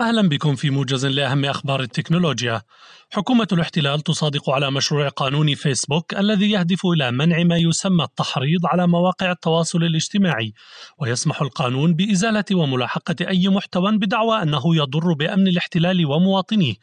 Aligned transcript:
أهلا 0.00 0.28
بكم 0.28 0.56
في 0.56 0.70
موجز 0.70 1.06
لأهم 1.06 1.44
أخبار 1.44 1.80
التكنولوجيا. 1.80 2.62
حكومة 3.10 3.46
الاحتلال 3.52 4.00
تصادق 4.00 4.50
على 4.50 4.70
مشروع 4.70 5.08
قانون 5.08 5.54
فيسبوك 5.54 6.14
الذي 6.14 6.50
يهدف 6.50 6.86
إلى 6.86 7.10
منع 7.10 7.42
ما 7.42 7.56
يسمى 7.56 8.04
التحريض 8.04 8.66
على 8.66 8.86
مواقع 8.86 9.30
التواصل 9.30 9.82
الاجتماعي، 9.82 10.52
ويسمح 10.98 11.42
القانون 11.42 11.94
بإزالة 11.94 12.44
وملاحقة 12.52 13.16
أي 13.28 13.48
محتوى 13.48 13.98
بدعوى 13.98 14.42
أنه 14.42 14.76
يضر 14.76 15.12
بأمن 15.12 15.48
الاحتلال 15.48 16.06
ومواطنيه، 16.06 16.74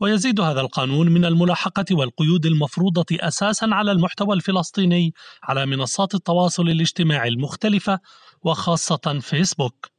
ويزيد 0.00 0.40
هذا 0.40 0.60
القانون 0.60 1.08
من 1.08 1.24
الملاحقة 1.24 1.84
والقيود 1.90 2.46
المفروضة 2.46 3.06
أساسا 3.12 3.66
على 3.72 3.92
المحتوى 3.92 4.34
الفلسطيني 4.36 5.14
على 5.42 5.66
منصات 5.66 6.14
التواصل 6.14 6.68
الاجتماعي 6.68 7.28
المختلفة 7.28 7.98
وخاصة 8.42 9.18
فيسبوك. 9.20 9.91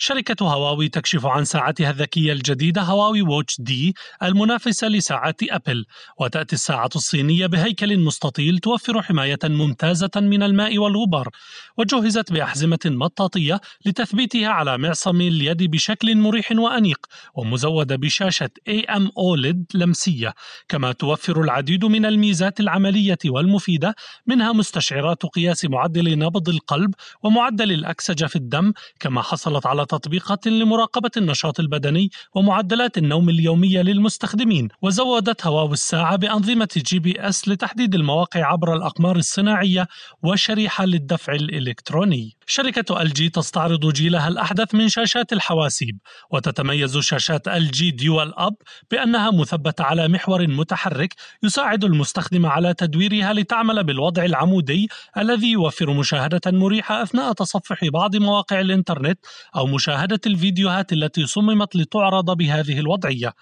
شركة 0.00 0.44
هواوي 0.52 0.88
تكشف 0.88 1.26
عن 1.26 1.44
ساعتها 1.44 1.90
الذكية 1.90 2.32
الجديدة 2.32 2.82
هواوي 2.82 3.22
ووتش 3.22 3.60
دي 3.60 3.94
المنافسة 4.22 4.88
لساعات 4.88 5.40
أبل 5.50 5.84
وتأتي 6.20 6.52
الساعة 6.54 6.90
الصينية 6.96 7.46
بهيكل 7.46 7.98
مستطيل 7.98 8.58
توفر 8.58 9.02
حماية 9.02 9.38
ممتازة 9.44 10.10
من 10.16 10.42
الماء 10.42 10.78
والغبار 10.78 11.28
وجهزت 11.76 12.32
بأحزمة 12.32 12.78
مطاطية 12.86 13.60
لتثبيتها 13.86 14.48
على 14.48 14.78
معصم 14.78 15.20
اليد 15.20 15.70
بشكل 15.70 16.16
مريح 16.16 16.52
وأنيق 16.52 17.06
ومزودة 17.34 17.96
بشاشة 17.96 18.50
AM 18.70 19.02
OLED 19.02 19.56
لمسية 19.74 20.34
كما 20.68 20.92
توفر 20.92 21.40
العديد 21.42 21.84
من 21.84 22.06
الميزات 22.06 22.60
العملية 22.60 23.18
والمفيدة 23.26 23.94
منها 24.26 24.52
مستشعرات 24.52 25.26
قياس 25.26 25.64
معدل 25.64 26.18
نبض 26.18 26.48
القلب 26.48 26.94
ومعدل 27.22 27.72
الأكسجة 27.72 28.26
في 28.26 28.36
الدم 28.36 28.72
كما 29.00 29.22
حصلت 29.22 29.66
على 29.66 29.87
تطبيقات 29.88 30.46
لمراقبة 30.46 31.10
النشاط 31.16 31.60
البدني 31.60 32.10
ومعدلات 32.34 32.98
النوم 32.98 33.28
اليومية 33.28 33.82
للمستخدمين 33.82 34.68
وزودت 34.82 35.46
هواوي 35.46 35.72
الساعة 35.72 36.16
بأنظمة 36.16 36.68
GPS 36.76 37.48
لتحديد 37.48 37.94
المواقع 37.94 38.44
عبر 38.52 38.74
الأقمار 38.74 39.16
الصناعية 39.16 39.88
وشريحة 40.22 40.84
للدفع 40.84 41.32
الإلكتروني. 41.32 42.36
شركة 42.46 43.02
LG 43.02 43.28
تستعرض 43.28 43.92
جيلها 43.92 44.28
الأحدث 44.28 44.74
من 44.74 44.88
شاشات 44.88 45.32
الحواسيب 45.32 45.98
وتتميز 46.30 46.98
شاشات 46.98 47.48
LG 47.48 47.90
DualUp 47.90 48.54
بأنها 48.90 49.30
مثبتة 49.30 49.84
على 49.84 50.08
محور 50.08 50.46
متحرك 50.46 51.14
يساعد 51.42 51.84
المستخدم 51.84 52.46
على 52.46 52.74
تدويرها 52.74 53.32
لتعمل 53.32 53.84
بالوضع 53.84 54.24
العمودي 54.24 54.88
الذي 55.18 55.50
يوفر 55.50 55.90
مشاهدة 55.92 56.40
مريحة 56.46 57.02
أثناء 57.02 57.32
تصفح 57.32 57.84
بعض 57.84 58.16
مواقع 58.16 58.60
الإنترنت 58.60 59.18
أو 59.56 59.66
مشاهدة 59.78 60.20
الفيديوهات 60.26 60.92
التي 60.92 61.26
صممت 61.26 61.76
لتعرض 61.76 62.30
بهذه 62.30 62.78
الوضعية. 62.78 63.32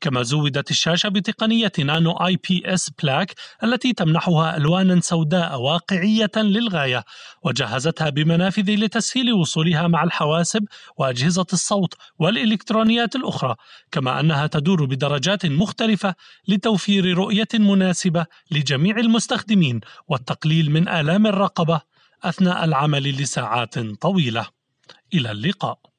كما 0.00 0.22
زودت 0.22 0.70
الشاشة 0.70 1.08
بتقنية 1.08 1.72
Nano 1.78 2.12
IPS 2.12 2.90
Black 3.02 3.34
التي 3.64 3.92
تمنحها 3.92 4.56
ألوانا 4.56 5.00
سوداء 5.00 5.60
واقعية 5.60 6.30
للغاية 6.36 7.04
وجهزتها 7.44 8.10
بمنافذ 8.10 8.70
لتسهيل 8.70 9.32
وصولها 9.32 9.88
مع 9.88 10.04
الحواسب 10.04 10.64
وأجهزة 10.98 11.46
الصوت 11.52 11.94
والإلكترونيات 12.18 13.16
الأخرى 13.16 13.54
كما 13.90 14.20
أنها 14.20 14.46
تدور 14.46 14.84
بدرجات 14.84 15.46
مختلفة 15.46 16.14
لتوفير 16.48 17.18
رؤية 17.18 17.52
مناسبة 17.54 18.26
لجميع 18.50 18.96
المستخدمين 18.96 19.80
والتقليل 20.08 20.70
من 20.70 20.88
آلام 20.88 21.26
الرقبة 21.26 21.80
أثناء 22.24 22.64
العمل 22.64 23.02
لساعات 23.02 23.78
طويلة. 23.78 24.61
إلى 25.14 25.30
اللقاء. 25.30 25.91